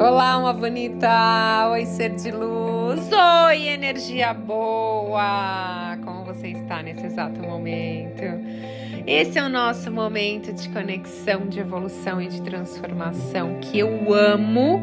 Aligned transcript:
Olá, 0.00 0.38
uma 0.38 0.52
bonita! 0.52 1.70
Oi, 1.72 1.84
ser 1.84 2.10
de 2.10 2.30
luz! 2.30 3.10
Oi, 3.46 3.66
energia 3.66 4.32
boa! 4.32 5.98
Como 6.04 6.24
você 6.24 6.48
está 6.48 6.80
nesse 6.84 7.04
exato 7.06 7.40
momento? 7.40 8.22
Esse 9.04 9.40
é 9.40 9.42
o 9.42 9.48
nosso 9.48 9.90
momento 9.90 10.52
de 10.52 10.68
conexão, 10.68 11.48
de 11.48 11.58
evolução 11.58 12.22
e 12.22 12.28
de 12.28 12.40
transformação 12.42 13.58
que 13.60 13.80
eu 13.80 14.14
amo 14.14 14.80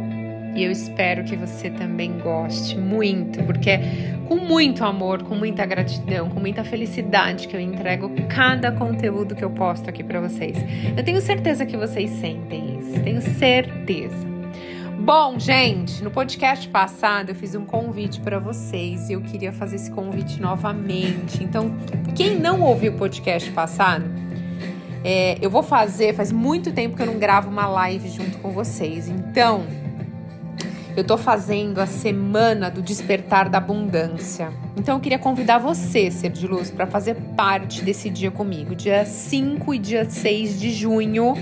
e 0.54 0.66
eu 0.66 0.72
espero 0.72 1.24
que 1.24 1.38
você 1.38 1.70
também 1.70 2.18
goste 2.20 2.78
muito, 2.78 3.42
porque 3.44 3.70
é 3.70 3.82
com 4.28 4.36
muito 4.36 4.84
amor, 4.84 5.24
com 5.24 5.36
muita 5.36 5.66
gratidão, 5.66 6.30
com 6.30 6.42
muita 6.42 6.66
felicidade 6.66 7.48
que 7.48 7.56
eu 7.56 7.60
entrego 7.62 8.12
cada 8.28 8.70
conteúdo 8.74 9.34
que 9.34 9.46
eu 9.46 9.50
posto 9.50 9.90
aqui 9.90 10.04
para 10.04 10.20
vocês. 10.20 10.58
Eu 10.96 11.04
tenho 11.06 11.22
certeza 11.22 11.66
que 11.66 11.78
vocês 11.78 12.10
sentem 12.10 12.80
isso, 12.80 13.02
tenho 13.02 13.22
certeza. 13.22 14.35
Bom, 15.00 15.38
gente, 15.38 16.04
no 16.04 16.10
podcast 16.10 16.68
passado 16.70 17.30
eu 17.30 17.36
fiz 17.36 17.54
um 17.54 17.66
convite 17.66 18.20
para 18.22 18.40
vocês 18.40 19.10
e 19.10 19.14
eu 19.14 19.22
queria 19.22 19.52
fazer 19.52 19.76
esse 19.76 19.92
convite 19.92 20.42
novamente. 20.42 21.44
Então, 21.44 21.76
quem 22.16 22.40
não 22.40 22.62
ouviu 22.62 22.94
o 22.94 22.98
podcast 22.98 23.52
passado, 23.52 24.06
é, 25.04 25.38
eu 25.42 25.50
vou 25.50 25.62
fazer. 25.62 26.16
Faz 26.16 26.32
muito 26.32 26.72
tempo 26.72 26.96
que 26.96 27.02
eu 27.02 27.06
não 27.06 27.20
gravo 27.20 27.50
uma 27.50 27.68
live 27.68 28.10
junto 28.10 28.40
com 28.40 28.52
vocês. 28.52 29.08
Então, 29.08 29.66
eu 30.96 31.04
tô 31.04 31.18
fazendo 31.18 31.80
a 31.80 31.86
semana 31.86 32.72
do 32.72 32.82
despertar 32.82 33.50
da 33.50 33.58
abundância. 33.58 34.50
Então 34.78 34.96
eu 34.96 35.02
queria 35.02 35.20
convidar 35.20 35.58
você, 35.58 36.10
ser 36.10 36.30
de 36.30 36.48
luz, 36.48 36.72
para 36.72 36.88
fazer 36.88 37.16
parte 37.36 37.82
desse 37.82 38.10
dia 38.10 38.32
comigo, 38.32 38.74
dia 38.74 39.06
5 39.06 39.74
e 39.74 39.78
dia 39.78 40.10
6 40.10 40.60
de 40.60 40.72
junho. 40.72 41.34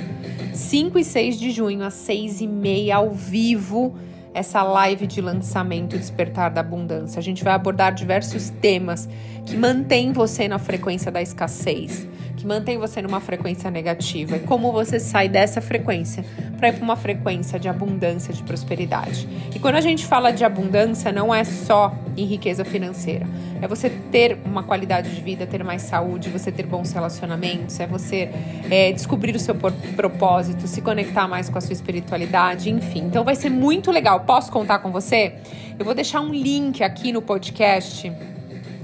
5 0.53 0.97
e 0.97 1.03
6 1.03 1.39
de 1.39 1.51
junho, 1.51 1.83
às 1.83 1.93
6 1.93 2.41
e 2.41 2.47
meia, 2.47 2.95
ao 2.97 3.11
vivo, 3.11 3.95
essa 4.33 4.63
live 4.63 5.05
de 5.05 5.21
lançamento 5.21 5.97
Despertar 5.97 6.49
da 6.49 6.61
Abundância. 6.61 7.19
A 7.19 7.23
gente 7.23 7.43
vai 7.43 7.53
abordar 7.53 7.93
diversos 7.93 8.49
temas 8.49 9.07
que 9.45 9.55
mantêm 9.55 10.11
você 10.11 10.47
na 10.47 10.57
frequência 10.57 11.11
da 11.11 11.21
escassez, 11.21 12.07
que 12.43 12.47
mantém 12.47 12.77
você 12.77 13.01
numa 13.01 13.21
frequência 13.21 13.71
negativa 13.71 14.35
e 14.35 14.39
como 14.41 14.69
você 14.73 14.99
sai 14.99 15.29
dessa 15.29 15.61
frequência 15.61 16.25
para 16.57 16.67
ir 16.67 16.73
para 16.73 16.83
uma 16.83 16.97
frequência 16.97 17.57
de 17.57 17.69
abundância, 17.69 18.33
de 18.33 18.43
prosperidade. 18.43 19.29
E 19.55 19.59
quando 19.59 19.75
a 19.75 19.81
gente 19.81 20.05
fala 20.05 20.29
de 20.29 20.43
abundância, 20.43 21.09
não 21.09 21.33
é 21.33 21.45
só 21.45 21.97
em 22.17 22.25
riqueza 22.25 22.65
financeira, 22.65 23.25
é 23.61 23.67
você 23.67 23.89
ter 23.89 24.37
uma 24.43 24.61
qualidade 24.61 25.15
de 25.15 25.21
vida, 25.21 25.47
ter 25.47 25.63
mais 25.63 25.83
saúde, 25.83 26.29
você 26.29 26.51
ter 26.51 26.65
bons 26.65 26.91
relacionamentos, 26.91 27.79
é 27.79 27.87
você 27.87 28.29
é, 28.69 28.91
descobrir 28.91 29.33
o 29.37 29.39
seu 29.39 29.55
propósito, 29.95 30.67
se 30.67 30.81
conectar 30.81 31.29
mais 31.29 31.49
com 31.49 31.57
a 31.57 31.61
sua 31.61 31.71
espiritualidade, 31.71 32.69
enfim. 32.69 33.05
Então 33.05 33.23
vai 33.23 33.35
ser 33.35 33.49
muito 33.49 33.89
legal. 33.89 34.19
Posso 34.19 34.51
contar 34.51 34.79
com 34.79 34.91
você? 34.91 35.35
Eu 35.79 35.85
vou 35.85 35.95
deixar 35.95 36.19
um 36.19 36.33
link 36.33 36.83
aqui 36.83 37.13
no 37.13 37.21
podcast, 37.21 38.11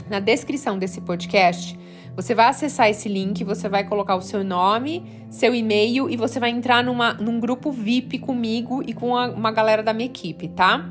na 0.10 0.22
descrição 0.22 0.80
desse 0.80 1.02
podcast 1.02 1.78
você 2.16 2.36
vai 2.36 2.48
acessar 2.48 2.90
esse 2.90 3.08
link, 3.08 3.44
você 3.44 3.70
vai 3.70 3.84
colocar 3.84 4.16
o 4.16 4.22
seu 4.22 4.44
nome, 4.44 5.04
seu 5.30 5.54
e-mail 5.54 6.10
e 6.10 6.18
você 6.18 6.40
vai 6.40 6.50
entrar 6.50 6.84
numa, 6.84 7.14
num 7.14 7.40
grupo 7.40 7.72
VIP 7.72 8.20
comigo 8.20 8.84
e 8.86 8.94
com 8.94 9.16
a, 9.16 9.28
uma 9.28 9.52
galera 9.52 9.82
da 9.82 9.94
minha 9.94 10.08
equipe, 10.08 10.48
tá? 10.50 10.90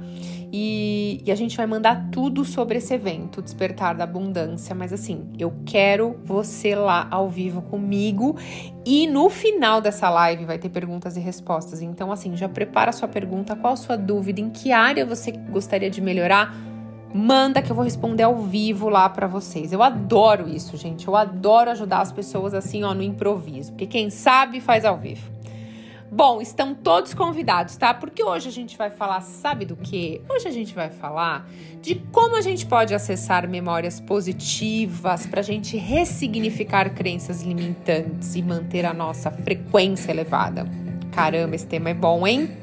E, 0.50 1.20
e, 1.27 1.30
a 1.30 1.34
gente 1.34 1.56
vai 1.56 1.66
mandar 1.66 2.08
tudo 2.10 2.44
sobre 2.44 2.78
esse 2.78 2.94
evento, 2.94 3.42
Despertar 3.42 3.94
da 3.94 4.05
Abundância. 4.05 4.75
Mas 4.75 4.92
assim, 4.92 5.30
eu 5.38 5.52
quero 5.66 6.19
você 6.25 6.75
lá 6.75 7.06
ao 7.10 7.28
vivo 7.28 7.60
comigo. 7.62 8.36
E 8.84 9.06
no 9.06 9.28
final 9.28 9.80
dessa 9.80 10.08
live 10.08 10.47
vai 10.47 10.58
ter 10.58 10.70
perguntas 10.70 11.16
e 11.16 11.20
respostas. 11.20 11.82
Então, 11.82 12.10
assim, 12.10 12.34
já 12.34 12.48
prepara 12.48 12.91
a 12.91 12.92
sua 12.92 13.08
pergunta, 13.08 13.55
qual 13.55 13.75
a 13.75 13.77
sua 13.77 13.97
dúvida, 13.97 14.41
em 14.41 14.48
que 14.48 14.72
área 14.72 15.05
você 15.05 15.32
gostaria 15.32 15.91
de 15.91 16.00
melhorar 16.00 16.55
manda 17.14 17.62
que 17.62 17.70
eu 17.70 17.76
vou 17.76 17.84
responder 17.84 18.22
ao 18.22 18.36
vivo 18.36 18.88
lá 18.88 19.08
para 19.08 19.26
vocês. 19.26 19.72
Eu 19.72 19.82
adoro 19.82 20.48
isso, 20.48 20.76
gente. 20.76 21.06
Eu 21.06 21.16
adoro 21.16 21.70
ajudar 21.70 22.00
as 22.00 22.12
pessoas 22.12 22.54
assim, 22.54 22.84
ó, 22.84 22.94
no 22.94 23.02
improviso, 23.02 23.72
porque 23.72 23.86
quem 23.86 24.10
sabe 24.10 24.60
faz 24.60 24.84
ao 24.84 24.96
vivo. 24.96 25.38
Bom, 26.10 26.41
estão 26.41 26.74
todos 26.74 27.12
convidados, 27.12 27.76
tá? 27.76 27.92
Porque 27.92 28.24
hoje 28.24 28.48
a 28.48 28.52
gente 28.52 28.78
vai 28.78 28.88
falar, 28.88 29.20
sabe 29.20 29.66
do 29.66 29.76
que? 29.76 30.22
Hoje 30.26 30.48
a 30.48 30.50
gente 30.50 30.74
vai 30.74 30.88
falar 30.88 31.47
de 31.82 31.97
como 32.10 32.34
a 32.34 32.41
gente 32.41 32.64
pode 32.64 32.94
acessar 32.94 33.47
memórias 33.47 34.00
positivas 34.00 35.26
para 35.26 35.41
a 35.41 35.42
gente 35.42 35.76
ressignificar 35.76 36.94
crenças 36.94 37.42
limitantes 37.42 38.34
e 38.34 38.42
manter 38.42 38.86
a 38.86 38.94
nossa 38.94 39.30
frequência 39.30 40.10
elevada. 40.10 40.66
Caramba, 41.12 41.54
esse 41.54 41.66
tema 41.66 41.91
é 41.91 41.94
bom, 41.94 42.26
hein? 42.26 42.56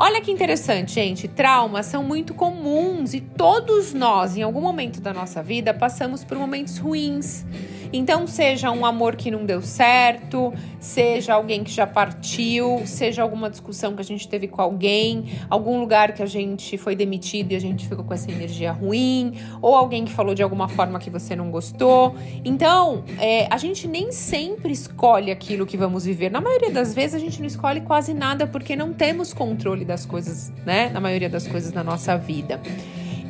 Olha 0.00 0.20
que 0.20 0.30
interessante, 0.30 0.92
gente. 0.92 1.26
Traumas 1.26 1.86
são 1.86 2.04
muito 2.04 2.32
comuns 2.32 3.14
e 3.14 3.20
todos 3.20 3.92
nós, 3.92 4.36
em 4.36 4.42
algum 4.42 4.60
momento 4.60 5.00
da 5.00 5.12
nossa 5.12 5.42
vida, 5.42 5.74
passamos 5.74 6.22
por 6.22 6.38
momentos 6.38 6.78
ruins. 6.78 7.44
Então, 7.92 8.26
seja 8.26 8.70
um 8.70 8.84
amor 8.84 9.16
que 9.16 9.30
não 9.30 9.44
deu 9.44 9.62
certo, 9.62 10.52
seja 10.78 11.34
alguém 11.34 11.64
que 11.64 11.70
já 11.70 11.86
partiu, 11.86 12.82
seja 12.84 13.22
alguma 13.22 13.50
discussão 13.50 13.94
que 13.94 14.00
a 14.00 14.04
gente 14.04 14.28
teve 14.28 14.48
com 14.48 14.60
alguém, 14.60 15.26
algum 15.48 15.80
lugar 15.80 16.12
que 16.12 16.22
a 16.22 16.26
gente 16.26 16.76
foi 16.76 16.94
demitido 16.94 17.52
e 17.52 17.56
a 17.56 17.60
gente 17.60 17.88
ficou 17.88 18.04
com 18.04 18.14
essa 18.14 18.30
energia 18.30 18.72
ruim, 18.72 19.34
ou 19.60 19.74
alguém 19.74 20.04
que 20.04 20.12
falou 20.12 20.34
de 20.34 20.42
alguma 20.42 20.68
forma 20.68 20.98
que 20.98 21.10
você 21.10 21.34
não 21.34 21.50
gostou. 21.50 22.14
Então, 22.44 23.04
é, 23.18 23.46
a 23.50 23.56
gente 23.56 23.88
nem 23.88 24.12
sempre 24.12 24.72
escolhe 24.72 25.30
aquilo 25.30 25.66
que 25.66 25.76
vamos 25.76 26.04
viver. 26.04 26.30
Na 26.30 26.40
maioria 26.40 26.70
das 26.70 26.94
vezes, 26.94 27.14
a 27.14 27.18
gente 27.18 27.40
não 27.40 27.46
escolhe 27.46 27.80
quase 27.80 28.14
nada 28.14 28.46
porque 28.46 28.76
não 28.76 28.92
temos 28.92 29.32
controle 29.32 29.84
das 29.84 30.04
coisas, 30.04 30.52
né? 30.64 30.90
Na 30.90 31.00
maioria 31.00 31.28
das 31.28 31.46
coisas 31.46 31.72
na 31.72 31.82
nossa 31.82 32.16
vida. 32.16 32.60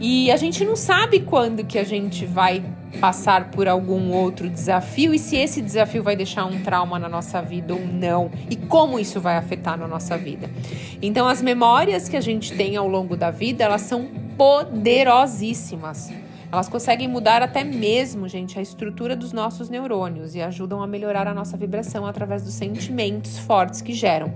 E 0.00 0.30
a 0.30 0.36
gente 0.36 0.64
não 0.64 0.76
sabe 0.76 1.20
quando 1.20 1.64
que 1.64 1.78
a 1.78 1.84
gente 1.84 2.24
vai 2.24 2.62
passar 3.00 3.50
por 3.50 3.68
algum 3.68 4.12
outro 4.12 4.48
desafio 4.48 5.14
e 5.14 5.18
se 5.18 5.36
esse 5.36 5.60
desafio 5.60 6.02
vai 6.02 6.16
deixar 6.16 6.44
um 6.46 6.62
trauma 6.62 6.98
na 6.98 7.08
nossa 7.08 7.40
vida 7.40 7.74
ou 7.74 7.86
não 7.86 8.30
e 8.50 8.56
como 8.56 8.98
isso 8.98 9.20
vai 9.20 9.36
afetar 9.36 9.78
na 9.78 9.86
nossa 9.86 10.16
vida. 10.16 10.50
Então 11.00 11.28
as 11.28 11.42
memórias 11.42 12.08
que 12.08 12.16
a 12.16 12.20
gente 12.20 12.54
tem 12.56 12.76
ao 12.76 12.88
longo 12.88 13.16
da 13.16 13.30
vida, 13.30 13.64
elas 13.64 13.82
são 13.82 14.08
poderosíssimas. 14.36 16.10
Elas 16.50 16.68
conseguem 16.68 17.06
mudar 17.06 17.42
até 17.42 17.62
mesmo, 17.62 18.26
gente, 18.26 18.58
a 18.58 18.62
estrutura 18.62 19.14
dos 19.14 19.34
nossos 19.34 19.68
neurônios 19.68 20.34
e 20.34 20.40
ajudam 20.40 20.82
a 20.82 20.86
melhorar 20.86 21.28
a 21.28 21.34
nossa 21.34 21.58
vibração 21.58 22.06
através 22.06 22.42
dos 22.42 22.54
sentimentos 22.54 23.38
fortes 23.38 23.82
que 23.82 23.92
geram. 23.92 24.32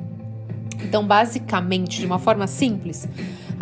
Então, 0.83 1.07
basicamente, 1.07 2.01
de 2.01 2.07
uma 2.07 2.19
forma 2.19 2.47
simples, 2.47 3.09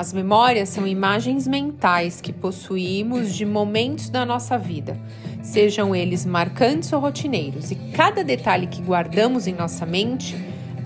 as 0.01 0.15
memórias 0.15 0.71
são 0.71 0.87
imagens 0.87 1.47
mentais 1.47 2.23
que 2.23 2.33
possuímos 2.33 3.35
de 3.35 3.45
momentos 3.45 4.09
da 4.09 4.25
nossa 4.25 4.57
vida, 4.57 4.97
sejam 5.43 5.95
eles 5.95 6.25
marcantes 6.25 6.91
ou 6.95 7.01
rotineiros, 7.01 7.71
e 7.71 7.75
cada 7.75 8.25
detalhe 8.25 8.67
que 8.67 8.81
guardamos 8.81 9.47
em 9.47 9.53
nossa 9.53 9.85
mente 9.85 10.35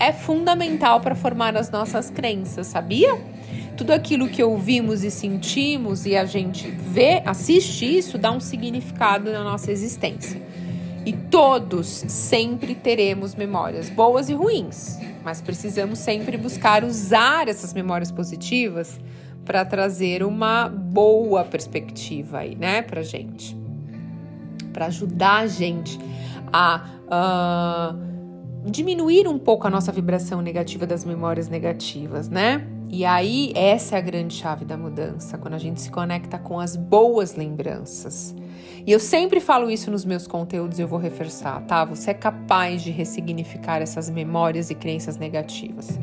é 0.00 0.12
fundamental 0.12 1.00
para 1.00 1.14
formar 1.14 1.56
as 1.56 1.70
nossas 1.70 2.10
crenças, 2.10 2.66
sabia? 2.66 3.16
Tudo 3.76 3.92
aquilo 3.92 4.28
que 4.28 4.42
ouvimos 4.42 5.04
e 5.04 5.12
sentimos 5.12 6.06
e 6.06 6.16
a 6.16 6.24
gente 6.24 6.68
vê, 6.68 7.22
assiste 7.24 7.84
isso, 7.84 8.18
dá 8.18 8.32
um 8.32 8.40
significado 8.40 9.30
na 9.30 9.44
nossa 9.44 9.70
existência. 9.70 10.42
E 11.06 11.12
todos 11.12 11.86
sempre 11.86 12.74
teremos 12.74 13.36
memórias 13.36 13.88
boas 13.88 14.28
e 14.28 14.34
ruins, 14.34 14.98
mas 15.24 15.40
precisamos 15.40 15.98
sempre 15.98 16.36
buscar 16.36 16.84
usar 16.84 17.48
essas 17.48 17.72
memórias 17.72 18.10
positivas 18.10 19.00
para 19.44 19.64
trazer 19.64 20.22
uma 20.22 20.68
boa 20.68 21.44
perspectiva 21.44 22.38
aí, 22.38 22.54
né, 22.54 22.82
pra 22.82 23.02
gente. 23.02 23.56
Para 24.72 24.86
ajudar 24.86 25.42
a 25.42 25.46
gente 25.46 25.98
a 26.52 26.84
uh, 27.06 28.70
diminuir 28.70 29.28
um 29.28 29.38
pouco 29.38 29.66
a 29.66 29.70
nossa 29.70 29.92
vibração 29.92 30.40
negativa 30.40 30.86
das 30.86 31.04
memórias 31.04 31.48
negativas, 31.48 32.28
né? 32.28 32.66
E 32.88 33.04
aí, 33.04 33.52
essa 33.56 33.96
é 33.96 33.98
a 33.98 34.00
grande 34.00 34.34
chave 34.34 34.64
da 34.64 34.76
mudança, 34.76 35.36
quando 35.36 35.54
a 35.54 35.58
gente 35.58 35.80
se 35.80 35.90
conecta 35.90 36.38
com 36.38 36.60
as 36.60 36.76
boas 36.76 37.34
lembranças. 37.34 38.34
E 38.86 38.92
eu 38.92 39.00
sempre 39.00 39.40
falo 39.40 39.70
isso 39.70 39.90
nos 39.90 40.04
meus 40.04 40.26
conteúdos 40.26 40.78
e 40.78 40.82
eu 40.82 40.88
vou 40.88 40.98
reforçar, 40.98 41.62
tá? 41.62 41.86
Você 41.86 42.10
é 42.10 42.14
capaz 42.14 42.82
de 42.82 42.90
ressignificar 42.90 43.80
essas 43.80 44.10
memórias 44.10 44.68
e 44.68 44.74
crenças 44.74 45.16
negativas. 45.16 45.98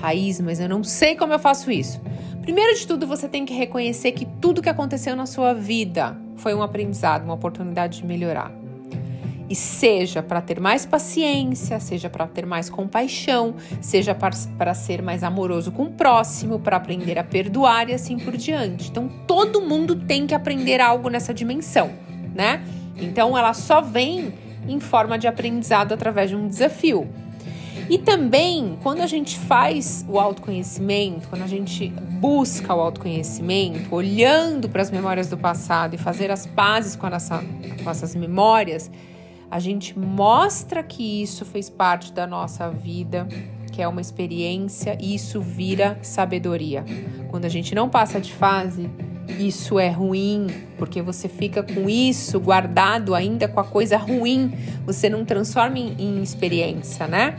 Thaís, 0.00 0.40
mas 0.40 0.58
eu 0.58 0.66
não 0.66 0.82
sei 0.82 1.14
como 1.14 1.34
eu 1.34 1.38
faço 1.38 1.70
isso. 1.70 2.00
Primeiro 2.40 2.74
de 2.74 2.86
tudo, 2.86 3.06
você 3.06 3.28
tem 3.28 3.44
que 3.44 3.52
reconhecer 3.52 4.12
que 4.12 4.24
tudo 4.24 4.62
que 4.62 4.70
aconteceu 4.70 5.14
na 5.14 5.26
sua 5.26 5.52
vida 5.52 6.16
foi 6.36 6.54
um 6.54 6.62
aprendizado, 6.62 7.24
uma 7.24 7.34
oportunidade 7.34 7.98
de 7.98 8.06
melhorar. 8.06 8.50
E 9.50 9.54
seja 9.54 10.22
para 10.22 10.40
ter 10.40 10.58
mais 10.58 10.86
paciência, 10.86 11.78
seja 11.78 12.08
para 12.08 12.26
ter 12.26 12.46
mais 12.46 12.70
compaixão, 12.70 13.54
seja 13.82 14.14
para 14.14 14.72
ser 14.72 15.02
mais 15.02 15.22
amoroso 15.22 15.70
com 15.70 15.82
o 15.82 15.92
próximo, 15.92 16.58
para 16.58 16.78
aprender 16.78 17.18
a 17.18 17.24
perdoar 17.24 17.90
e 17.90 17.92
assim 17.92 18.18
por 18.18 18.34
diante. 18.38 18.88
Então, 18.88 19.06
todo 19.26 19.60
mundo 19.60 19.94
tem 19.94 20.26
que 20.26 20.34
aprender 20.34 20.80
algo 20.80 21.10
nessa 21.10 21.34
dimensão 21.34 22.01
né? 22.34 22.64
Então 22.96 23.36
ela 23.36 23.54
só 23.54 23.80
vem 23.80 24.32
em 24.66 24.80
forma 24.80 25.18
de 25.18 25.26
aprendizado 25.26 25.92
através 25.92 26.30
de 26.30 26.36
um 26.36 26.46
desafio. 26.46 27.08
E 27.88 27.98
também, 27.98 28.78
quando 28.82 29.00
a 29.00 29.06
gente 29.06 29.38
faz 29.38 30.04
o 30.08 30.18
autoconhecimento, 30.18 31.28
quando 31.28 31.42
a 31.42 31.46
gente 31.46 31.88
busca 31.88 32.74
o 32.74 32.80
autoconhecimento, 32.80 33.94
olhando 33.94 34.68
para 34.68 34.82
as 34.82 34.90
memórias 34.90 35.28
do 35.28 35.36
passado 35.36 35.94
e 35.94 35.98
fazer 35.98 36.30
as 36.30 36.46
pazes 36.46 36.96
com, 36.96 37.08
nossa, 37.08 37.44
com 37.82 37.90
essas 37.90 38.14
memórias, 38.14 38.90
a 39.50 39.58
gente 39.58 39.98
mostra 39.98 40.82
que 40.82 41.22
isso 41.22 41.44
fez 41.44 41.68
parte 41.68 42.12
da 42.12 42.26
nossa 42.26 42.70
vida, 42.70 43.28
que 43.70 43.82
é 43.82 43.88
uma 43.88 44.00
experiência 44.00 44.96
e 45.00 45.14
isso 45.14 45.40
vira 45.40 45.98
sabedoria. 46.02 46.84
Quando 47.28 47.44
a 47.44 47.48
gente 47.48 47.74
não 47.74 47.88
passa 47.88 48.20
de 48.20 48.32
fase, 48.32 48.88
isso 49.38 49.78
é 49.78 49.88
ruim, 49.88 50.46
porque 50.78 51.00
você 51.00 51.28
fica 51.28 51.62
com 51.62 51.88
isso 51.88 52.38
guardado 52.40 53.14
ainda 53.14 53.48
com 53.48 53.60
a 53.60 53.64
coisa 53.64 53.96
ruim, 53.96 54.52
você 54.84 55.08
não 55.08 55.24
transforma 55.24 55.78
em, 55.78 55.94
em 55.98 56.22
experiência, 56.22 57.06
né? 57.06 57.36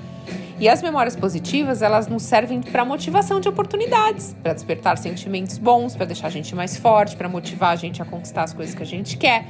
E 0.60 0.70
as 0.70 0.82
memórias 0.82 1.16
positivas, 1.16 1.82
elas 1.82 2.08
nos 2.08 2.24
servem 2.24 2.62
para 2.62 2.86
motivação 2.86 3.42
de 3.42 3.50
oportunidades, 3.50 4.36
para 4.42 4.54
despertar 4.54 4.98
sentimentos 4.98 5.58
bons, 5.58 5.96
para 5.96 6.06
deixar 6.06 6.28
a 6.28 6.30
gente 6.30 6.56
mais 6.56 6.78
forte, 6.78 7.16
para 7.16 7.28
motivar 7.28 7.72
a 7.72 7.76
gente 7.76 8.02
a 8.02 8.06
conquistar 8.06 8.44
as 8.44 8.54
coisas 8.54 8.74
que 8.74 8.84
a 8.84 8.86
gente 8.86 9.18
quer. 9.18 9.46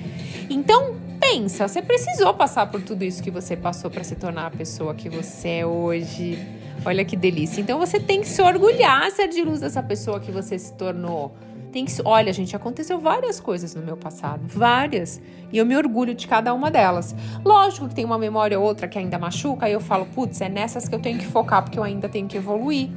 Então, 0.49 0.95
pensa, 1.19 1.67
você 1.67 1.81
precisou 1.81 2.33
passar 2.33 2.67
por 2.67 2.81
tudo 2.81 3.03
isso 3.03 3.21
que 3.21 3.29
você 3.29 3.55
passou 3.55 3.91
para 3.91 4.03
se 4.03 4.15
tornar 4.15 4.47
a 4.47 4.51
pessoa 4.51 4.95
que 4.95 5.09
você 5.09 5.49
é 5.59 5.65
hoje. 5.65 6.39
Olha 6.85 7.05
que 7.05 7.15
delícia. 7.15 7.61
Então 7.61 7.79
você 7.79 7.99
tem 7.99 8.21
que 8.21 8.27
se 8.27 8.41
orgulhar, 8.41 9.09
ser 9.11 9.27
de 9.27 9.41
luz 9.41 9.61
dessa 9.61 9.81
pessoa 9.81 10.19
que 10.19 10.31
você 10.31 10.57
se 10.59 10.73
tornou 10.73 11.33
tem 11.73 11.83
que. 11.83 11.93
Olha, 12.05 12.31
gente, 12.31 12.55
aconteceu 12.55 12.99
várias 12.99 13.39
coisas 13.39 13.73
no 13.73 13.81
meu 13.81 13.97
passado, 13.97 14.41
várias. 14.47 15.19
E 15.51 15.57
eu 15.57 15.65
me 15.65 15.75
orgulho 15.75 16.13
de 16.13 16.27
cada 16.27 16.53
uma 16.53 16.69
delas. 16.71 17.13
Lógico 17.43 17.89
que 17.89 17.95
tem 17.95 18.05
uma 18.05 18.17
memória 18.17 18.57
ou 18.57 18.65
outra 18.65 18.87
que 18.87 18.97
ainda 18.97 19.17
machuca, 19.17 19.67
e 19.67 19.73
eu 19.73 19.81
falo, 19.81 20.05
putz, 20.05 20.39
é 20.39 20.47
nessas 20.47 20.87
que 20.87 20.95
eu 20.95 20.99
tenho 20.99 21.17
que 21.17 21.25
focar, 21.25 21.63
porque 21.63 21.77
eu 21.77 21.83
ainda 21.83 22.07
tenho 22.07 22.27
que 22.27 22.37
evoluir. 22.37 22.89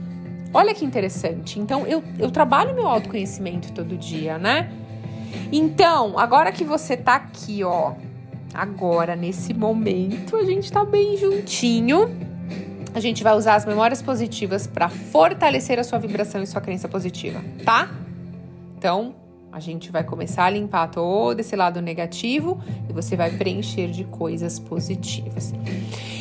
Olha 0.52 0.74
que 0.74 0.84
interessante. 0.84 1.58
Então, 1.58 1.86
eu, 1.86 2.04
eu 2.18 2.30
trabalho 2.30 2.74
meu 2.74 2.86
autoconhecimento 2.86 3.72
todo 3.72 3.96
dia, 3.96 4.38
né? 4.38 4.70
Então, 5.50 6.18
agora 6.18 6.52
que 6.52 6.64
você 6.64 6.96
tá 6.96 7.16
aqui, 7.16 7.64
ó, 7.64 7.94
agora, 8.54 9.16
nesse 9.16 9.52
momento, 9.52 10.36
a 10.36 10.44
gente 10.44 10.70
tá 10.70 10.84
bem 10.84 11.16
juntinho. 11.16 12.08
A 12.94 13.00
gente 13.00 13.22
vai 13.22 13.36
usar 13.36 13.56
as 13.56 13.66
memórias 13.66 14.00
positivas 14.00 14.66
para 14.66 14.88
fortalecer 14.88 15.78
a 15.78 15.84
sua 15.84 15.98
vibração 15.98 16.42
e 16.42 16.46
sua 16.46 16.60
crença 16.60 16.88
positiva, 16.88 17.42
tá? 17.62 17.90
Então, 18.76 19.14
a 19.50 19.58
gente 19.58 19.90
vai 19.90 20.04
começar 20.04 20.44
a 20.44 20.50
limpar 20.50 20.88
todo 20.88 21.40
esse 21.40 21.56
lado 21.56 21.80
negativo 21.80 22.60
e 22.88 22.92
você 22.92 23.16
vai 23.16 23.30
preencher 23.30 23.88
de 23.88 24.04
coisas 24.04 24.58
positivas. 24.58 25.54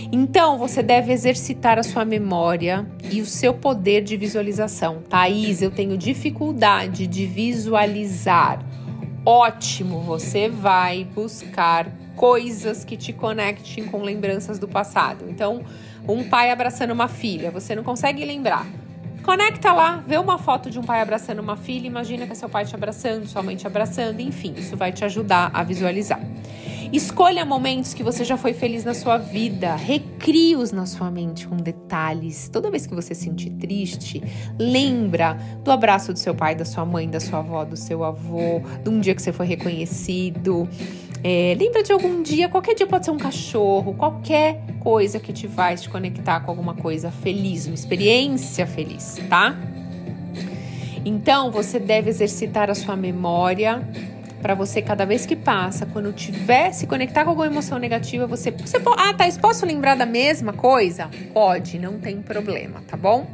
Então, 0.09 0.57
você 0.57 0.81
deve 0.81 1.11
exercitar 1.11 1.77
a 1.77 1.83
sua 1.83 2.05
memória 2.05 2.87
e 3.11 3.19
o 3.19 3.25
seu 3.25 3.53
poder 3.53 4.03
de 4.03 4.15
visualização. 4.15 5.01
Thaís, 5.09 5.61
eu 5.61 5.69
tenho 5.69 5.97
dificuldade 5.97 7.07
de 7.07 7.25
visualizar. 7.25 8.63
Ótimo, 9.25 9.99
você 9.99 10.47
vai 10.47 11.03
buscar 11.03 11.91
coisas 12.15 12.85
que 12.85 12.95
te 12.95 13.11
conectem 13.11 13.85
com 13.85 14.01
lembranças 14.01 14.57
do 14.57 14.67
passado. 14.67 15.25
Então, 15.27 15.61
um 16.07 16.23
pai 16.23 16.51
abraçando 16.51 16.91
uma 16.91 17.09
filha, 17.09 17.51
você 17.51 17.75
não 17.75 17.83
consegue 17.83 18.23
lembrar 18.23 18.65
Conecta 19.25 19.73
lá, 19.73 20.03
vê 20.05 20.19
uma 20.19 20.37
foto 20.37 20.69
de 20.69 20.77
um 20.77 20.83
pai 20.83 21.01
abraçando 21.01 21.39
uma 21.39 21.57
filha, 21.57 21.87
imagina 21.87 22.27
que 22.27 22.33
é 22.33 22.35
seu 22.35 22.47
pai 22.47 22.63
te 22.63 22.75
abraçando, 22.75 23.25
sua 23.25 23.41
mãe 23.41 23.55
te 23.55 23.65
abraçando, 23.65 24.19
enfim, 24.19 24.53
isso 24.55 24.77
vai 24.77 24.91
te 24.91 25.03
ajudar 25.03 25.49
a 25.51 25.63
visualizar. 25.63 26.21
Escolha 26.93 27.43
momentos 27.43 27.95
que 27.95 28.03
você 28.03 28.23
já 28.23 28.37
foi 28.37 28.53
feliz 28.53 28.85
na 28.85 28.93
sua 28.93 29.17
vida, 29.17 29.75
recrie-os 29.75 30.71
na 30.71 30.85
sua 30.85 31.09
mente 31.09 31.47
com 31.47 31.57
detalhes. 31.57 32.47
Toda 32.49 32.69
vez 32.69 32.85
que 32.85 32.93
você 32.93 33.15
se 33.15 33.23
sentir 33.23 33.49
triste, 33.49 34.21
lembra 34.59 35.33
do 35.63 35.71
abraço 35.71 36.13
do 36.13 36.19
seu 36.19 36.35
pai, 36.35 36.53
da 36.53 36.63
sua 36.63 36.85
mãe, 36.85 37.09
da 37.09 37.19
sua 37.19 37.39
avó, 37.39 37.65
do 37.65 37.75
seu 37.75 38.03
avô, 38.03 38.61
de 38.83 38.89
um 38.91 38.99
dia 38.99 39.15
que 39.15 39.23
você 39.23 39.33
foi 39.33 39.47
reconhecido. 39.47 40.69
É, 41.23 41.55
lembra 41.57 41.81
de 41.81 41.91
algum 41.91 42.21
dia, 42.21 42.47
qualquer 42.47 42.75
dia 42.75 42.85
pode 42.85 43.05
ser 43.05 43.11
um 43.11 43.17
cachorro, 43.17 43.93
qualquer 43.95 44.61
coisa 44.79 45.19
que 45.19 45.33
te 45.33 45.47
faz 45.47 45.81
te 45.81 45.89
conectar 45.89 46.41
com 46.41 46.51
alguma 46.51 46.75
coisa 46.75 47.09
feliz, 47.09 47.65
uma 47.65 47.73
experiência 47.73 48.67
feliz, 48.67 49.19
tá? 49.27 49.57
Então, 51.03 51.51
você 51.51 51.79
deve 51.79 52.09
exercitar 52.09 52.69
a 52.69 52.75
sua 52.75 52.95
memória 52.95 53.87
para 54.41 54.53
você 54.53 54.79
cada 54.79 55.05
vez 55.05 55.25
que 55.25 55.35
passa, 55.35 55.87
quando 55.87 56.13
tiver 56.13 56.71
se 56.71 56.85
conectar 56.85 57.23
com 57.23 57.31
alguma 57.31 57.47
emoção 57.47 57.79
negativa, 57.79 58.27
você, 58.27 58.51
você 58.51 58.77
ah, 58.97 59.13
Thais, 59.13 59.39
posso 59.39 59.65
lembrar 59.65 59.95
da 59.95 60.05
mesma 60.05 60.53
coisa? 60.53 61.09
Pode, 61.33 61.79
não 61.79 61.99
tem 61.99 62.21
problema, 62.21 62.83
tá 62.87 62.95
bom? 62.95 63.27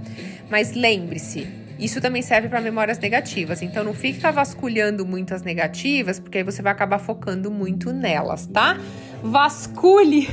Mas 0.50 0.74
lembre-se, 0.74 1.61
isso 1.82 2.00
também 2.00 2.22
serve 2.22 2.48
para 2.48 2.62
memórias 2.62 3.00
negativas. 3.00 3.64
Então 3.64 3.84
não 3.84 3.94
fica 3.94 4.32
vasculhando 4.32 5.04
muito 5.04 5.34
as 5.34 5.42
negativas, 5.42 6.20
porque 6.20 6.38
aí 6.38 6.44
você 6.44 6.62
vai 6.62 6.72
acabar 6.72 7.00
focando 7.00 7.50
muito 7.50 7.92
nelas, 7.92 8.46
tá? 8.46 8.78
Vasculhe 9.24 10.28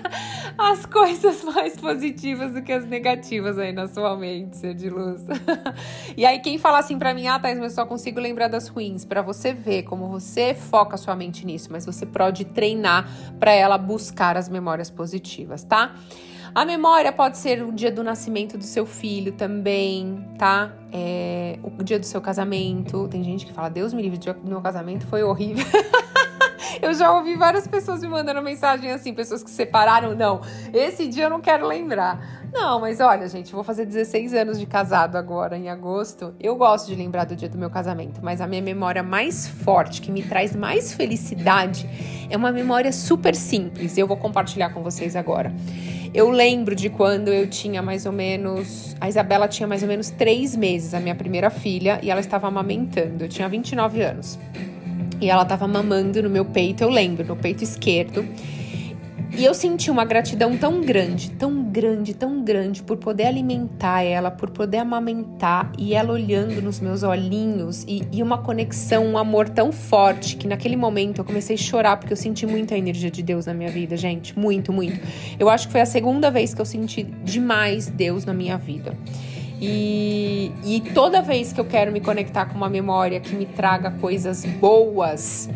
as 0.56 0.84
coisas 0.84 1.42
mais 1.44 1.78
positivas 1.78 2.52
do 2.52 2.62
que 2.62 2.72
as 2.72 2.86
negativas 2.86 3.58
aí 3.58 3.72
na 3.72 3.88
sua 3.88 4.14
mente, 4.16 4.58
ser 4.58 4.74
de 4.74 4.90
luz. 4.90 5.22
e 6.14 6.26
aí 6.26 6.40
quem 6.40 6.58
fala 6.58 6.78
assim 6.78 6.98
para 6.98 7.14
mim, 7.14 7.26
ah, 7.26 7.38
Thais, 7.38 7.58
mas 7.58 7.72
eu 7.72 7.76
só 7.76 7.86
consigo 7.86 8.20
lembrar 8.20 8.48
das 8.48 8.68
ruins, 8.68 9.04
para 9.04 9.22
você 9.22 9.54
ver 9.54 9.84
como 9.84 10.08
você 10.08 10.54
foca 10.54 10.98
sua 10.98 11.16
mente 11.16 11.46
nisso, 11.46 11.68
mas 11.70 11.86
você 11.86 12.04
pode 12.04 12.44
treinar 12.44 13.08
para 13.40 13.52
ela 13.52 13.78
buscar 13.78 14.36
as 14.36 14.48
memórias 14.48 14.90
positivas, 14.90 15.64
tá? 15.64 15.94
A 16.54 16.66
memória 16.66 17.10
pode 17.10 17.38
ser 17.38 17.62
o 17.62 17.72
dia 17.72 17.90
do 17.90 18.04
nascimento 18.04 18.58
do 18.58 18.64
seu 18.64 18.84
filho 18.84 19.32
também, 19.32 20.28
tá? 20.36 20.70
É, 20.92 21.58
o 21.62 21.82
dia 21.82 21.98
do 21.98 22.04
seu 22.04 22.20
casamento. 22.20 23.08
Tem 23.08 23.24
gente 23.24 23.46
que 23.46 23.52
fala, 23.52 23.70
Deus 23.70 23.94
me 23.94 24.02
livre, 24.02 24.18
o 24.30 24.46
meu 24.46 24.60
casamento 24.60 25.06
foi 25.06 25.22
horrível. 25.22 25.64
eu 26.82 26.92
já 26.92 27.10
ouvi 27.10 27.36
várias 27.36 27.66
pessoas 27.66 28.02
me 28.02 28.08
mandando 28.08 28.42
mensagem 28.42 28.90
assim, 28.90 29.14
pessoas 29.14 29.42
que 29.42 29.50
separaram, 29.50 30.14
não, 30.14 30.42
esse 30.74 31.08
dia 31.08 31.24
eu 31.24 31.30
não 31.30 31.40
quero 31.40 31.66
lembrar. 31.66 32.42
Não, 32.52 32.78
mas 32.78 33.00
olha, 33.00 33.26
gente, 33.28 33.50
vou 33.50 33.64
fazer 33.64 33.86
16 33.86 34.34
anos 34.34 34.60
de 34.60 34.66
casado 34.66 35.16
agora, 35.16 35.56
em 35.56 35.70
agosto. 35.70 36.34
Eu 36.38 36.54
gosto 36.54 36.86
de 36.86 36.94
lembrar 36.94 37.24
do 37.24 37.34
dia 37.34 37.48
do 37.48 37.56
meu 37.56 37.70
casamento, 37.70 38.20
mas 38.22 38.42
a 38.42 38.46
minha 38.46 38.60
memória 38.60 39.02
mais 39.02 39.48
forte, 39.48 40.02
que 40.02 40.12
me 40.12 40.22
traz 40.22 40.54
mais 40.54 40.92
felicidade, 40.92 41.88
é 42.28 42.36
uma 42.36 42.52
memória 42.52 42.92
super 42.92 43.34
simples. 43.34 43.96
Eu 43.96 44.06
vou 44.06 44.18
compartilhar 44.18 44.68
com 44.68 44.82
vocês 44.82 45.16
agora. 45.16 45.50
Eu 46.14 46.28
lembro 46.28 46.74
de 46.76 46.90
quando 46.90 47.28
eu 47.28 47.46
tinha 47.46 47.80
mais 47.80 48.04
ou 48.04 48.12
menos. 48.12 48.94
A 49.00 49.08
Isabela 49.08 49.48
tinha 49.48 49.66
mais 49.66 49.82
ou 49.82 49.88
menos 49.88 50.10
três 50.10 50.54
meses, 50.54 50.92
a 50.92 51.00
minha 51.00 51.14
primeira 51.14 51.48
filha, 51.48 51.98
e 52.02 52.10
ela 52.10 52.20
estava 52.20 52.46
amamentando. 52.46 53.24
Eu 53.24 53.28
tinha 53.28 53.48
29 53.48 54.02
anos. 54.02 54.38
E 55.18 55.30
ela 55.30 55.42
estava 55.42 55.66
mamando 55.66 56.22
no 56.22 56.28
meu 56.28 56.44
peito, 56.44 56.82
eu 56.84 56.90
lembro, 56.90 57.24
no 57.24 57.34
peito 57.34 57.64
esquerdo. 57.64 58.26
E 59.34 59.44
eu 59.46 59.54
senti 59.54 59.90
uma 59.90 60.04
gratidão 60.04 60.58
tão 60.58 60.82
grande, 60.82 61.30
tão 61.30 61.62
grande, 61.64 62.12
tão 62.12 62.44
grande 62.44 62.82
por 62.82 62.98
poder 62.98 63.24
alimentar 63.24 64.02
ela, 64.02 64.30
por 64.30 64.50
poder 64.50 64.76
amamentar 64.78 65.72
e 65.78 65.94
ela 65.94 66.12
olhando 66.12 66.60
nos 66.60 66.80
meus 66.80 67.02
olhinhos 67.02 67.82
e, 67.88 68.02
e, 68.12 68.22
uma 68.22 68.38
conexão, 68.38 69.06
um 69.06 69.16
amor 69.16 69.48
tão 69.48 69.72
forte 69.72 70.36
que 70.36 70.46
naquele 70.46 70.76
momento 70.76 71.18
eu 71.18 71.24
comecei 71.24 71.56
a 71.56 71.58
chorar 71.58 71.96
porque 71.96 72.12
eu 72.12 72.16
senti 72.16 72.44
muita 72.44 72.76
energia 72.76 73.10
de 73.10 73.22
Deus 73.22 73.46
na 73.46 73.54
minha 73.54 73.70
vida, 73.70 73.96
gente, 73.96 74.38
muito, 74.38 74.70
muito. 74.70 75.00
Eu 75.38 75.48
acho 75.48 75.66
que 75.66 75.72
foi 75.72 75.80
a 75.80 75.86
segunda 75.86 76.30
vez 76.30 76.52
que 76.52 76.60
eu 76.60 76.66
senti 76.66 77.02
demais 77.02 77.86
Deus 77.86 78.26
na 78.26 78.34
minha 78.34 78.58
vida. 78.58 78.94
E, 79.58 80.52
e 80.64 80.80
toda 80.92 81.22
vez 81.22 81.54
que 81.54 81.60
eu 81.60 81.64
quero 81.64 81.90
me 81.90 82.00
conectar 82.00 82.46
com 82.46 82.56
uma 82.56 82.68
memória 82.68 83.18
que 83.18 83.34
me 83.34 83.46
traga 83.46 83.92
coisas 83.92 84.44
boas, 84.44 85.48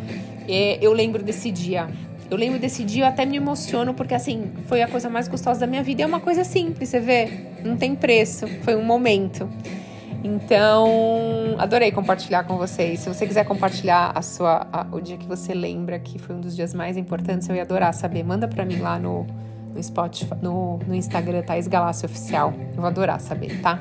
é, 0.47 0.79
eu 0.81 0.93
lembro 0.93 1.21
desse 1.21 1.51
dia. 1.51 1.89
Eu 2.29 2.37
lembro 2.37 2.59
desse 2.59 2.83
dia, 2.83 3.03
eu 3.03 3.07
até 3.07 3.25
me 3.25 3.37
emociono, 3.37 3.93
porque 3.93 4.13
assim, 4.13 4.51
foi 4.67 4.81
a 4.81 4.87
coisa 4.87 5.09
mais 5.09 5.27
gostosa 5.27 5.61
da 5.61 5.67
minha 5.67 5.81
vida. 5.81 6.03
É 6.03 6.05
uma 6.05 6.19
coisa 6.19 6.43
simples, 6.43 6.89
você 6.89 6.99
vê? 6.99 7.29
Não 7.63 7.77
tem 7.77 7.95
preço, 7.95 8.47
foi 8.63 8.75
um 8.75 8.83
momento. 8.83 9.49
Então, 10.23 11.55
adorei 11.57 11.91
compartilhar 11.91 12.43
com 12.43 12.57
vocês. 12.57 12.99
Se 12.99 13.07
você 13.07 13.25
quiser 13.25 13.45
compartilhar 13.45 14.11
a 14.13 14.21
sua, 14.21 14.67
a, 14.73 14.85
o 14.91 14.99
dia 14.99 15.15
que 15.15 15.25
você 15.25 15.53
lembra 15.53 15.97
que 15.99 16.19
foi 16.19 16.35
um 16.35 16.41
dos 16.41 16.53
dias 16.53 16.73
mais 16.73 16.97
importantes, 16.97 17.47
eu 17.47 17.55
ia 17.55 17.61
adorar 17.61 17.93
saber. 17.93 18.23
Manda 18.23 18.47
para 18.47 18.65
mim 18.65 18.77
lá 18.77 18.99
no, 18.99 19.25
no 19.73 19.81
Spotify, 19.81 20.35
no, 20.41 20.79
no 20.85 20.93
Instagram, 20.93 21.43
Thais 21.43 21.67
Galácio 21.67 22.07
Oficial. 22.07 22.53
Eu 22.71 22.77
vou 22.77 22.87
adorar 22.87 23.21
saber, 23.21 23.61
tá? 23.61 23.79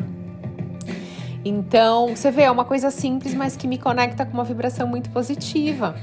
Então, 1.49 2.09
você 2.09 2.29
vê, 2.33 2.43
é 2.43 2.51
uma 2.51 2.65
coisa 2.65 2.91
simples, 2.91 3.33
mas 3.33 3.57
que 3.57 3.69
me 3.69 3.79
conecta 3.79 4.27
com 4.27 4.33
uma 4.33 4.43
vibração 4.43 4.89
muito 4.89 5.11
positiva. 5.11 5.95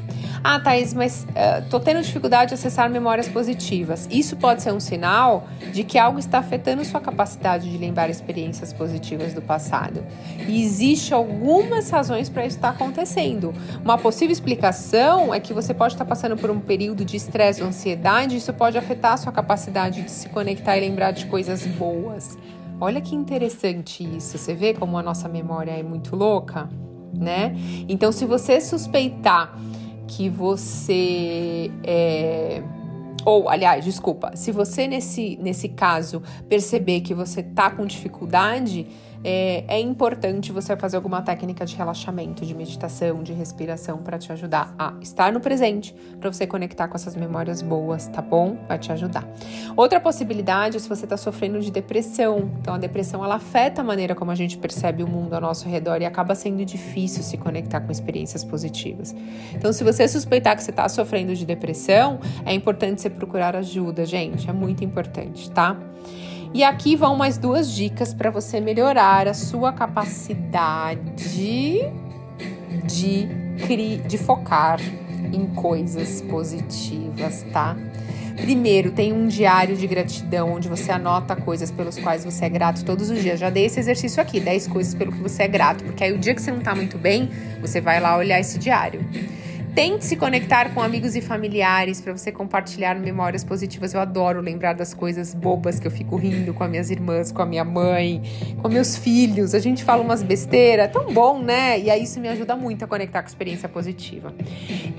Ah, 0.42 0.58
Thaís, 0.58 0.94
mas 0.94 1.28
uh, 1.32 1.70
tô 1.70 1.82
tendo 1.82 2.02
dificuldade 2.02 2.50
de 2.50 2.54
acessar 2.54 2.90
memórias 2.90 3.28
positivas. 3.28 4.08
Isso 4.10 4.38
pode 4.38 4.62
ser 4.62 4.72
um 4.72 4.80
sinal 4.80 5.46
de 5.74 5.84
que 5.84 6.00
algo 6.00 6.18
está 6.18 6.40
afetando 6.40 6.86
sua 6.86 7.02
capacidade 7.02 7.70
de 7.70 7.78
lembrar 7.78 8.10
experiências 8.10 8.72
positivas 8.72 9.34
do 9.34 9.42
passado. 9.42 10.06
E 10.48 10.64
existe 10.64 11.14
algumas 11.14 11.90
razões 11.90 12.30
para 12.30 12.46
isso 12.46 12.56
estar 12.56 12.70
tá 12.70 12.76
acontecendo. 12.76 13.54
Uma 13.84 13.98
possível 13.98 14.32
explicação 14.32 15.34
é 15.34 15.42
que 15.42 15.54
você 15.54 15.74
pode 15.74 15.94
estar 15.94 16.06
tá 16.06 16.10
passando 16.10 16.38
por 16.38 16.52
um 16.52 16.60
período 16.62 17.04
de 17.04 17.18
estresse 17.18 17.62
ou 17.62 17.68
ansiedade, 17.68 18.36
e 18.36 18.38
isso 18.38 18.54
pode 18.54 18.78
afetar 18.78 19.12
a 19.12 19.18
sua 19.18 19.34
capacidade 19.34 20.04
de 20.04 20.12
se 20.12 20.30
conectar 20.30 20.78
e 20.78 20.80
lembrar 20.80 21.12
de 21.12 21.26
coisas 21.26 21.66
boas. 21.66 22.38
Olha 22.84 23.00
que 23.00 23.16
interessante 23.16 24.04
isso. 24.04 24.38
Você 24.38 24.54
vê 24.54 24.74
como 24.74 24.98
a 24.98 25.02
nossa 25.02 25.30
memória 25.30 25.72
é 25.72 25.82
muito 25.82 26.18
louca, 26.18 26.70
né? 27.18 27.56
Então, 27.88 28.12
se 28.12 28.26
você 28.26 28.60
suspeitar 28.60 29.58
que 30.06 30.28
você 30.28 31.72
é, 31.82 32.62
ou, 33.26 33.48
aliás, 33.48 33.86
desculpa, 33.86 34.36
se 34.36 34.52
você 34.52 34.86
nesse, 34.86 35.38
nesse 35.42 35.70
caso 35.70 36.22
perceber 36.50 37.00
que 37.00 37.14
você 37.14 37.42
tá 37.42 37.72
com 37.72 37.86
dificuldade, 37.86 38.86
é, 39.24 39.64
é 39.68 39.80
importante 39.80 40.52
você 40.52 40.76
fazer 40.76 40.98
alguma 40.98 41.22
técnica 41.22 41.66
de 41.66 41.76
relaxamento, 41.76 42.46
de 42.46 42.54
meditação, 42.54 43.24
de 43.24 43.32
respiração 43.32 44.00
para 44.00 44.18
te 44.18 44.32
ajudar 44.32 44.74
a 44.78 44.94
estar 45.02 45.32
no 45.32 45.40
presente, 45.40 45.96
para 46.20 46.32
você 46.32 46.46
conectar 46.46 46.88
com 46.88 46.96
essas 46.96 47.16
memórias 47.16 47.62
boas, 47.62 48.08
tá 48.08 48.22
bom? 48.22 48.58
Vai 48.68 48.78
te 48.78 48.92
ajudar. 48.92 49.26
Outra 49.76 50.00
possibilidade 50.00 50.78
é 50.78 50.80
se 50.80 50.90
você 50.90 51.06
está 51.06 51.18
sofrendo 51.18 51.60
de 51.62 51.72
depressão. 51.72 52.52
Então, 52.60 52.74
a 52.74 52.78
depressão 52.78 53.24
ela 53.24 53.36
afeta 53.36 53.82
a 53.82 53.84
maneira 53.84 54.14
como 54.14 54.32
a 54.32 54.36
gente 54.36 54.58
percebe 54.58 55.04
o 55.04 55.08
mundo 55.08 55.34
ao 55.34 55.42
nosso 55.42 55.68
redor 55.70 56.02
e 56.02 56.06
acaba 56.06 56.36
sendo 56.36 56.66
difícil 56.66 57.24
se 57.24 57.38
conectar 57.38 57.82
com 57.82 57.92
experiências 57.92 58.44
positivas. 58.44 59.16
Então, 59.54 59.72
se 59.72 59.84
você 59.84 60.08
suspeitar 60.08 60.56
que 60.56 60.64
você 60.64 60.72
está 60.72 60.88
sofrendo 60.90 61.34
de 61.36 61.46
depressão, 61.46 62.20
é 62.46 62.54
importante 62.54 63.02
você 63.02 63.10
procurar 63.10 63.56
ajuda, 63.56 64.06
gente. 64.06 64.50
É 64.50 64.54
muito 64.54 64.84
importante, 64.84 65.50
tá? 65.52 65.78
E 66.54 66.64
aqui 66.64 66.96
vão 66.96 67.16
mais 67.16 67.38
duas 67.38 67.72
dicas 67.72 68.14
para 68.14 68.30
você 68.30 68.60
melhorar 68.60 69.28
a 69.28 69.34
sua 69.34 69.74
capacidade 69.74 71.02
de, 72.86 73.28
de 74.08 74.18
focar 74.20 74.80
em 75.34 75.48
coisas 75.48 76.22
positivas, 76.22 77.44
tá? 77.52 77.76
Primeiro, 78.36 78.92
tem 78.92 79.12
um 79.14 79.28
diário 79.28 79.76
de 79.76 79.88
gratidão 79.88 80.54
onde 80.54 80.68
você 80.68 80.92
anota 80.92 81.36
coisas 81.36 81.72
pelas 81.72 81.98
quais 81.98 82.24
você 82.24 82.46
é 82.46 82.50
grato 82.50 82.86
todos 82.86 83.10
os 83.10 83.22
dias. 83.22 83.40
Já 83.40 83.50
dei 83.50 83.66
esse 83.66 83.80
exercício 83.80 84.22
aqui, 84.22 84.40
10 84.40 84.68
coisas 84.68 84.94
pelo 84.94 85.12
que 85.12 85.20
você 85.20 85.44
é 85.44 85.48
grato, 85.48 85.84
porque 85.84 86.04
aí 86.04 86.14
o 86.14 86.20
dia 86.20 86.36
que 86.36 86.42
você 86.42 86.52
não 86.52 86.60
tá 86.60 86.76
muito 86.76 86.98
bem, 86.98 87.30
você 87.62 87.82
vai 87.82 88.00
lá 88.00 88.16
olhar 88.16 88.40
esse 88.40 88.60
diário. 88.60 89.04
Tente 89.76 90.06
se 90.06 90.16
conectar 90.16 90.72
com 90.72 90.84
amigos 90.84 91.16
e 91.16 91.22
familiares 91.22 92.00
para 92.00 92.16
você 92.16 92.32
compartilhar 92.32 92.94
memórias 92.94 93.44
positivas. 93.44 93.92
Eu 93.92 94.02
adoro 94.02 94.40
lembrar 94.40 94.74
das 94.74 94.94
coisas 94.94 95.34
bobas 95.34 95.80
que 95.80 95.88
eu 95.88 95.92
fico 95.92 96.16
rindo 96.16 96.54
com 96.54 96.64
as 96.64 96.70
minhas 96.70 96.92
irmãs, 96.92 97.32
com 97.32 97.42
a 97.42 97.46
minha 97.46 97.64
mãe, 97.64 98.22
com 98.62 98.70
meus 98.70 98.96
filhos. 98.96 99.56
A 99.56 99.60
gente 99.60 99.84
fala 99.84 100.04
umas 100.04 100.22
besteiras, 100.22 100.92
tão 100.92 101.12
bom, 101.12 101.40
né? 101.40 101.80
E 101.80 101.90
aí 101.90 102.04
isso 102.04 102.20
me 102.20 102.28
ajuda 102.28 102.56
muito 102.56 102.86
a 102.86 102.88
conectar 102.88 103.24
com 103.24 103.26
a 103.26 103.30
experiência 103.30 103.68
positiva. 103.68 104.32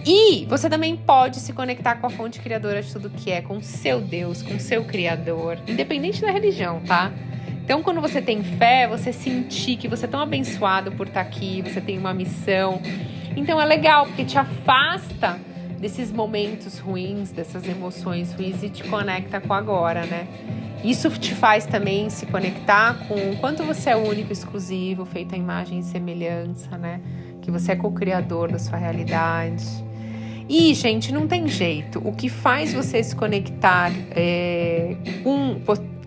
E 0.04 0.44
você 0.46 0.68
também 0.68 0.96
pode 0.96 1.38
se 1.38 1.52
conectar 1.52 1.94
com 1.94 2.08
a 2.08 2.10
fonte 2.10 2.40
criadora 2.40 2.82
de 2.82 2.92
tudo 2.92 3.08
que 3.10 3.30
é, 3.30 3.40
com 3.40 3.60
seu 3.60 4.00
Deus, 4.00 4.42
com 4.42 4.58
seu 4.58 4.82
Criador, 4.84 5.56
independente 5.68 6.20
da 6.20 6.32
religião, 6.32 6.80
tá? 6.80 7.12
Então, 7.64 7.80
quando 7.80 8.00
você 8.00 8.20
tem 8.20 8.42
fé, 8.42 8.88
você 8.88 9.12
sentir 9.12 9.76
que 9.76 9.86
você 9.86 10.04
é 10.04 10.08
tão 10.08 10.20
abençoado 10.20 10.90
por 10.92 11.06
estar 11.06 11.20
aqui, 11.20 11.62
você 11.62 11.80
tem 11.80 11.96
uma 11.96 12.12
missão 12.12 12.82
então 13.36 13.60
é 13.60 13.64
legal 13.64 14.06
porque 14.06 14.24
te 14.24 14.38
afasta 14.38 15.38
desses 15.78 16.10
momentos 16.10 16.78
ruins, 16.78 17.30
dessas 17.30 17.68
emoções 17.68 18.32
ruins 18.32 18.62
e 18.62 18.70
te 18.70 18.84
conecta 18.84 19.40
com 19.40 19.52
agora, 19.52 20.06
né? 20.06 20.26
Isso 20.82 21.10
te 21.10 21.34
faz 21.34 21.66
também 21.66 22.10
se 22.10 22.26
conectar 22.26 23.06
com 23.08 23.14
o 23.14 23.36
quanto 23.36 23.62
você 23.62 23.90
é 23.90 23.96
único, 23.96 24.32
exclusivo, 24.32 25.04
feito 25.04 25.34
a 25.34 25.38
imagem 25.38 25.80
e 25.80 25.82
semelhança, 25.82 26.76
né? 26.76 27.00
Que 27.42 27.50
você 27.50 27.72
é 27.72 27.76
co-criador 27.76 28.50
da 28.50 28.58
sua 28.58 28.78
realidade. 28.78 29.64
E, 30.48 30.74
gente, 30.74 31.12
não 31.12 31.26
tem 31.26 31.48
jeito. 31.48 32.00
O 32.06 32.12
que 32.12 32.28
faz 32.28 32.74
você 32.74 33.02
se 33.02 33.16
conectar 33.16 33.90
é, 34.10 34.96
com 35.22 35.60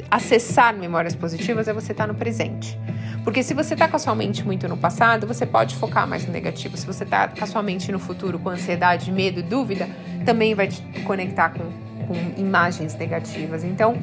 acessar 0.10 0.75
memórias 0.75 1.15
positivas 1.15 1.67
é 1.67 1.74
você 1.74 1.91
estar 1.91 2.07
no 2.07 2.15
presente. 2.15 2.77
Porque 3.27 3.43
se 3.43 3.53
você 3.53 3.74
está 3.74 3.89
com 3.89 3.98
a 3.98 4.00
sua 4.00 4.15
mente 4.15 4.41
muito 4.46 4.69
no 4.69 4.77
passado, 4.77 5.27
você 5.27 5.46
pode 5.46 5.75
focar 5.75 6.07
mais 6.07 6.25
no 6.25 6.31
negativo. 6.31 6.77
Se 6.77 6.86
você 6.86 7.03
está 7.03 7.27
com 7.27 7.43
a 7.43 7.46
sua 7.46 7.62
mente 7.62 7.91
no 7.91 8.00
futuro 8.00 8.39
com 8.39 8.48
ansiedade, 8.48 9.12
medo, 9.12 9.43
dúvida, 9.43 9.89
também 10.25 10.55
vai 10.55 10.69
te 10.69 10.81
conectar 11.03 11.50
com, 11.50 11.65
com 12.07 12.39
imagens 12.39 12.96
negativas. 12.96 13.65
Então, 13.65 13.98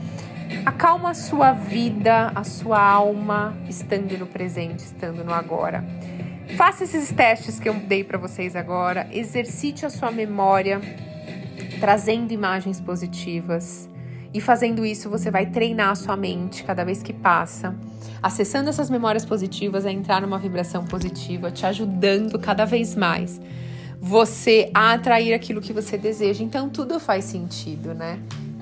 acalma 0.67 1.09
a 1.09 1.15
sua 1.15 1.53
vida, 1.55 2.33
a 2.35 2.45
sua 2.45 2.79
alma, 2.79 3.57
estando 3.67 4.19
no 4.19 4.27
presente, 4.27 4.81
estando 4.81 5.25
no 5.25 5.33
agora. 5.33 5.83
Faça 6.59 6.85
esses 6.85 7.11
testes 7.11 7.59
que 7.59 7.67
eu 7.67 7.73
dei 7.73 8.05
para 8.05 8.19
vocês 8.19 8.55
agora. 8.55 9.09
Exercite 9.11 9.87
a 9.87 9.91
sua 9.91 10.11
memória, 10.11 10.83
trazendo 11.81 12.31
imagens 12.31 12.79
positivas. 12.79 13.89
E 14.35 14.41
fazendo 14.41 14.85
isso, 14.85 15.09
você 15.09 15.31
vai 15.31 15.47
treinar 15.47 15.91
a 15.91 15.95
sua 15.95 16.17
mente 16.17 16.65
cada 16.65 16.85
vez 16.85 17.01
que 17.05 17.13
passa, 17.13 17.73
acessando 18.21 18.69
essas 18.69 18.91
memórias 18.91 19.25
positivas 19.25 19.87
a 19.87 19.93
entrar 19.93 20.21
numa 20.21 20.41
vibração 20.41 20.85
positiva, 20.85 21.53
te 21.53 21.65
ajudando 21.65 22.37
cada 22.41 22.65
vez 22.65 22.97
mais 22.97 23.41
você 24.01 24.71
a 24.75 24.93
atrair 24.93 25.33
aquilo 25.33 25.63
que 25.63 25.73
você 25.73 25.97
deseja. 25.97 26.43
Então 26.43 26.69
tudo 26.69 26.99
faz 27.01 27.25
sentido, 27.25 27.95
né? 27.95 28.19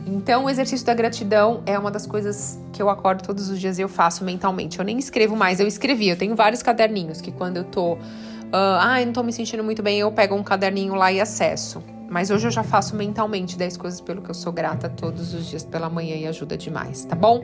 Então, 0.06 0.44
o 0.44 0.50
exercício 0.50 0.84
da 0.84 0.94
gratidão 0.94 1.62
é 1.64 1.78
uma 1.78 1.90
das 1.90 2.06
coisas 2.06 2.60
que 2.72 2.82
eu 2.82 2.90
acordo 2.90 3.22
todos 3.22 3.48
os 3.48 3.58
dias 3.58 3.78
e 3.78 3.82
eu 3.82 3.88
faço 3.88 4.24
mentalmente. 4.24 4.78
Eu 4.78 4.84
nem 4.84 4.98
escrevo 4.98 5.34
mais, 5.34 5.58
eu 5.58 5.66
escrevi. 5.66 6.08
Eu 6.08 6.16
tenho 6.16 6.36
vários 6.36 6.62
caderninhos 6.62 7.20
que 7.20 7.32
quando 7.32 7.56
eu 7.56 7.64
tô, 7.64 7.94
uh, 7.94 7.98
ah, 8.52 9.02
não 9.04 9.12
tô 9.12 9.22
me 9.22 9.32
sentindo 9.32 9.64
muito 9.64 9.82
bem, 9.82 10.00
eu 10.00 10.10
pego 10.12 10.34
um 10.34 10.42
caderninho 10.42 10.94
lá 10.94 11.10
e 11.10 11.20
acesso. 11.20 11.82
Mas 12.12 12.30
hoje 12.30 12.46
eu 12.46 12.50
já 12.50 12.62
faço 12.62 12.94
mentalmente 12.94 13.56
10 13.56 13.78
coisas 13.78 13.98
pelo 13.98 14.20
que 14.20 14.30
eu 14.30 14.34
sou 14.34 14.52
grata 14.52 14.86
todos 14.86 15.32
os 15.32 15.46
dias 15.46 15.64
pela 15.64 15.88
manhã 15.88 16.14
e 16.14 16.26
ajuda 16.26 16.58
demais, 16.58 17.06
tá 17.06 17.16
bom? 17.16 17.42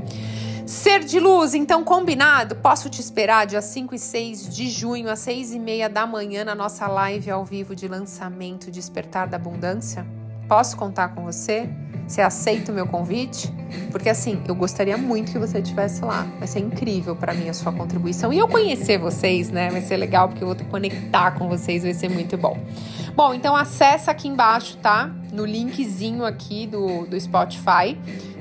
Ser 0.66 1.02
de 1.04 1.18
luz, 1.18 1.54
então 1.54 1.82
combinado? 1.82 2.54
Posso 2.56 2.90
te 2.90 3.00
esperar 3.00 3.46
dia 3.46 3.62
5 3.62 3.94
e 3.94 3.98
6 3.98 4.54
de 4.54 4.68
junho, 4.68 5.08
às 5.08 5.20
6 5.20 5.54
e 5.54 5.58
meia 5.58 5.88
da 5.88 6.06
manhã, 6.06 6.44
na 6.44 6.54
nossa 6.54 6.86
live 6.86 7.30
ao 7.30 7.46
vivo 7.46 7.74
de 7.74 7.88
lançamento 7.88 8.70
Despertar 8.70 9.26
da 9.26 9.38
Abundância? 9.38 10.06
Posso 10.48 10.76
contar 10.76 11.08
com 11.08 11.22
você? 11.22 11.68
Você 12.06 12.22
aceita 12.22 12.72
o 12.72 12.74
meu 12.74 12.86
convite? 12.86 13.52
Porque 13.90 14.08
assim, 14.08 14.40
eu 14.48 14.54
gostaria 14.54 14.96
muito 14.96 15.30
que 15.30 15.38
você 15.38 15.58
estivesse 15.58 16.02
lá. 16.02 16.26
Vai 16.38 16.48
ser 16.48 16.60
incrível 16.60 17.14
para 17.14 17.34
mim 17.34 17.50
a 17.50 17.54
sua 17.54 17.70
contribuição. 17.70 18.32
E 18.32 18.38
eu 18.38 18.48
conhecer 18.48 18.96
vocês, 18.96 19.50
né? 19.50 19.68
Vai 19.68 19.82
ser 19.82 19.98
legal 19.98 20.28
porque 20.28 20.42
eu 20.42 20.48
vou 20.48 20.56
conectar 20.70 21.32
com 21.32 21.48
vocês, 21.48 21.82
vai 21.82 21.92
ser 21.92 22.08
muito 22.08 22.38
bom. 22.38 22.58
Bom, 23.14 23.34
então 23.34 23.54
acessa 23.54 24.10
aqui 24.10 24.26
embaixo, 24.26 24.78
tá? 24.78 25.10
No 25.30 25.44
linkzinho 25.44 26.24
aqui 26.24 26.66
do, 26.66 27.04
do 27.04 27.20
Spotify 27.20 27.98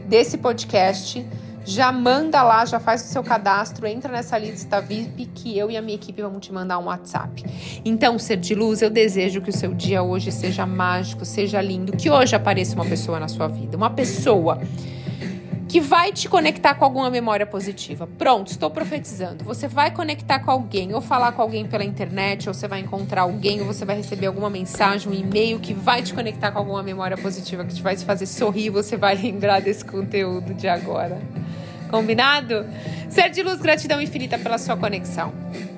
desse 0.08 0.38
podcast 0.38 1.26
já 1.68 1.92
manda 1.92 2.42
lá, 2.42 2.64
já 2.66 2.80
faz 2.80 3.04
o 3.04 3.08
seu 3.08 3.22
cadastro, 3.22 3.86
entra 3.86 4.10
nessa 4.10 4.38
lista 4.38 4.80
VIP 4.80 5.26
que 5.26 5.58
eu 5.58 5.70
e 5.70 5.76
a 5.76 5.82
minha 5.82 5.96
equipe 5.96 6.22
vamos 6.22 6.46
te 6.46 6.54
mandar 6.54 6.80
um 6.80 6.86
WhatsApp. 6.86 7.44
Então, 7.84 8.18
ser 8.18 8.38
de 8.38 8.56
luz, 8.56 8.82
eu 8.82 8.90
desejo 8.90 9.42
que 9.42 9.50
o 9.50 9.54
seu 9.54 9.74
dia 9.74 10.02
hoje 10.02 10.32
seja 10.32 10.66
mágico, 10.66 11.26
seja 11.26 11.62
lindo, 11.62 11.92
que 11.92 12.10
hoje 12.10 12.36
apareça 12.36 12.74
uma 12.74 12.86
pessoa 12.86 13.20
na 13.20 13.28
sua 13.28 13.50
vida, 13.50 13.76
uma 13.76 13.90
pessoa 13.90 14.62
que 15.68 15.82
vai 15.82 16.14
te 16.14 16.30
conectar 16.30 16.76
com 16.76 16.86
alguma 16.86 17.10
memória 17.10 17.46
positiva. 17.46 18.08
Pronto, 18.18 18.50
estou 18.50 18.70
profetizando. 18.70 19.44
Você 19.44 19.68
vai 19.68 19.92
conectar 19.92 20.40
com 20.40 20.50
alguém, 20.50 20.94
ou 20.94 21.02
falar 21.02 21.34
com 21.34 21.42
alguém 21.42 21.68
pela 21.68 21.84
internet, 21.84 22.48
ou 22.48 22.54
você 22.54 22.68
vai 22.68 22.80
encontrar 22.80 23.24
alguém, 23.24 23.60
ou 23.60 23.66
você 23.66 23.84
vai 23.84 23.98
receber 23.98 24.28
alguma 24.28 24.50
mensagem, 24.50 25.12
um 25.12 25.14
e-mail 25.14 25.60
que 25.60 25.74
vai 25.74 26.02
te 26.02 26.14
conectar 26.14 26.52
com 26.52 26.60
alguma 26.60 26.82
memória 26.82 27.18
positiva, 27.18 27.66
que 27.66 27.76
te 27.76 27.82
vai 27.82 27.98
te 27.98 28.06
fazer 28.06 28.26
sorrir, 28.26 28.70
você 28.70 28.96
vai 28.96 29.16
lembrar 29.22 29.60
desse 29.60 29.84
conteúdo 29.84 30.54
de 30.54 30.70
agora. 30.70 31.22
Combinado? 31.90 32.66
Ser 33.10 33.30
de 33.30 33.42
luz, 33.42 33.62
gratidão 33.62 34.02
infinita 34.02 34.38
pela 34.38 34.58
sua 34.58 34.76
conexão. 34.78 35.34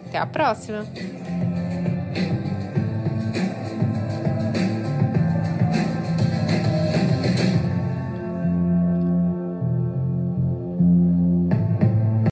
Até 0.08 0.18
a 0.18 0.26
próxima! 0.26 0.86